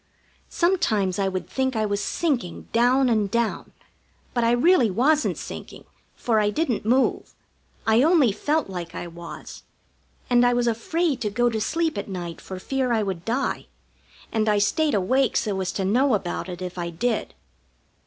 Sometimes 0.49 1.19
I 1.19 1.27
would 1.27 1.47
think 1.47 1.75
I 1.75 1.85
was 1.85 2.03
sinking 2.03 2.67
down 2.73 3.07
and 3.07 3.29
down, 3.29 3.71
but 4.33 4.43
I 4.43 4.49
really 4.49 4.89
wasn't 4.89 5.37
sinking, 5.37 5.83
for 6.15 6.39
I 6.39 6.49
didn't 6.49 6.83
move. 6.87 7.35
I 7.85 8.01
only 8.01 8.31
felt 8.31 8.67
like 8.67 8.95
I 8.95 9.05
was, 9.05 9.61
and 10.27 10.43
I 10.43 10.53
was 10.53 10.65
afraid 10.65 11.21
to 11.21 11.29
go 11.29 11.51
to 11.51 11.61
sleep 11.61 11.99
at 11.99 12.09
night 12.09 12.41
for 12.41 12.57
fear 12.57 12.91
I 12.91 13.03
would 13.03 13.25
die, 13.25 13.67
and 14.31 14.49
I 14.49 14.57
stayed 14.57 14.95
awake 14.95 15.37
so 15.37 15.61
as 15.61 15.71
to 15.73 15.85
know 15.85 16.15
about 16.15 16.49
it 16.49 16.63
if 16.63 16.79
I 16.79 16.89
did. 16.89 17.35